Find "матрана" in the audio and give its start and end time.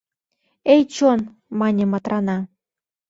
1.91-2.37